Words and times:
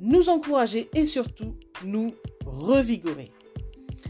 nous 0.00 0.28
encourager 0.28 0.88
et 0.94 1.06
surtout 1.06 1.56
nous 1.84 2.14
revigorer. 2.44 3.32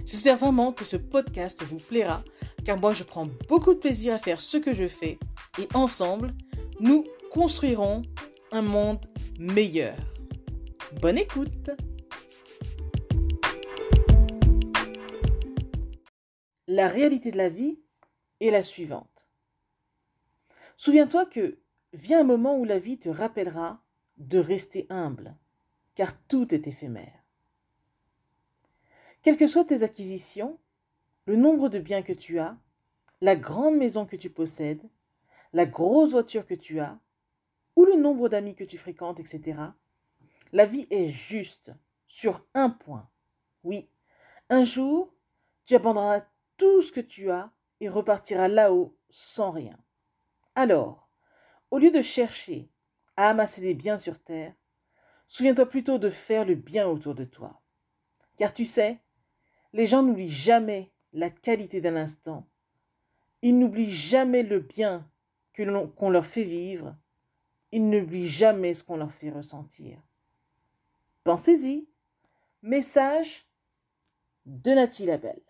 J'espère 0.04 0.36
vraiment 0.36 0.72
que 0.72 0.84
ce 0.84 0.96
podcast 0.96 1.62
vous 1.62 1.78
plaira 1.78 2.22
car 2.64 2.78
moi 2.78 2.92
je 2.92 3.04
prends 3.04 3.28
beaucoup 3.48 3.74
de 3.74 3.78
plaisir 3.78 4.14
à 4.14 4.18
faire 4.18 4.40
ce 4.40 4.56
que 4.56 4.74
je 4.74 4.88
fais 4.88 5.18
et 5.58 5.68
ensemble, 5.74 6.34
nous 6.80 7.04
construirons 7.30 8.02
un 8.52 8.62
monde 8.62 9.04
meilleur. 9.38 9.96
Bonne 11.00 11.18
écoute 11.18 11.70
La 16.68 16.88
réalité 16.88 17.30
de 17.30 17.36
la 17.36 17.48
vie 17.48 17.78
est 18.40 18.50
la 18.50 18.62
suivante. 18.62 19.28
Souviens-toi 20.74 21.24
que 21.26 21.58
vient 21.92 22.20
un 22.20 22.24
moment 22.24 22.58
où 22.58 22.64
la 22.64 22.78
vie 22.78 22.98
te 22.98 23.08
rappellera 23.08 23.82
de 24.18 24.38
rester 24.38 24.86
humble, 24.90 25.36
car 25.96 26.16
tout 26.28 26.54
est 26.54 26.68
éphémère. 26.68 27.24
Quelles 29.22 29.36
que 29.36 29.48
soient 29.48 29.64
tes 29.64 29.82
acquisitions, 29.82 30.60
le 31.24 31.34
nombre 31.34 31.68
de 31.68 31.80
biens 31.80 32.02
que 32.02 32.12
tu 32.12 32.38
as, 32.38 32.56
la 33.20 33.34
grande 33.34 33.76
maison 33.76 34.06
que 34.06 34.14
tu 34.14 34.30
possèdes, 34.30 34.88
la 35.52 35.66
grosse 35.66 36.12
voiture 36.12 36.46
que 36.46 36.54
tu 36.54 36.78
as, 36.78 37.00
ou 37.74 37.84
le 37.84 37.96
nombre 37.96 38.28
d'amis 38.28 38.54
que 38.54 38.62
tu 38.62 38.78
fréquentes, 38.78 39.18
etc., 39.18 39.58
la 40.52 40.66
vie 40.66 40.86
est 40.90 41.08
juste 41.08 41.72
sur 42.06 42.46
un 42.54 42.70
point. 42.70 43.10
Oui, 43.64 43.90
un 44.48 44.64
jour, 44.64 45.12
tu 45.64 45.74
abandonneras 45.74 46.24
tout 46.56 46.82
ce 46.82 46.92
que 46.92 47.00
tu 47.00 47.30
as 47.30 47.52
et 47.80 47.88
repartiras 47.88 48.48
là-haut 48.48 48.96
sans 49.08 49.50
rien. 49.50 49.76
Alors, 50.54 51.08
au 51.70 51.78
lieu 51.78 51.90
de 51.90 52.02
chercher 52.02 52.70
à 53.16 53.30
amasser 53.30 53.62
des 53.62 53.74
biens 53.74 53.96
sur 53.96 54.18
terre, 54.22 54.54
souviens-toi 55.26 55.68
plutôt 55.68 55.98
de 55.98 56.08
faire 56.08 56.44
le 56.44 56.54
bien 56.54 56.86
autour 56.86 57.14
de 57.14 57.24
toi. 57.24 57.60
Car 58.36 58.52
tu 58.52 58.64
sais, 58.64 59.00
les 59.72 59.86
gens 59.86 60.02
n'oublient 60.02 60.28
jamais 60.28 60.90
la 61.12 61.30
qualité 61.30 61.80
d'un 61.80 61.96
instant. 61.96 62.46
Ils 63.42 63.58
n'oublient 63.58 63.90
jamais 63.90 64.42
le 64.42 64.60
bien 64.60 65.08
qu'on 65.54 66.10
leur 66.10 66.26
fait 66.26 66.44
vivre. 66.44 66.96
Ils 67.72 67.88
n'oublient 67.88 68.28
jamais 68.28 68.74
ce 68.74 68.84
qu'on 68.84 68.96
leur 68.96 69.12
fait 69.12 69.30
ressentir. 69.30 70.00
Pensez-y. 71.24 71.88
Message 72.62 73.46
de 74.44 74.70
Nathalie 74.70 75.06
Labelle. 75.06 75.42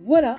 Voilà, 0.00 0.38